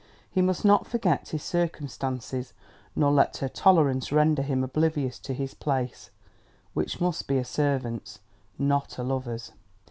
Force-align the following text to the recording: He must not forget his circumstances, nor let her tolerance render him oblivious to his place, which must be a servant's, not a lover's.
He 0.31 0.41
must 0.41 0.65
not 0.65 0.87
forget 0.87 1.29
his 1.29 1.43
circumstances, 1.43 2.53
nor 2.95 3.11
let 3.11 3.37
her 3.37 3.47
tolerance 3.47 4.11
render 4.11 4.41
him 4.41 4.63
oblivious 4.63 5.19
to 5.19 5.31
his 5.31 5.53
place, 5.53 6.09
which 6.73 6.99
must 6.99 7.27
be 7.27 7.37
a 7.37 7.45
servant's, 7.45 8.19
not 8.57 8.97
a 8.97 9.03
lover's. 9.03 9.51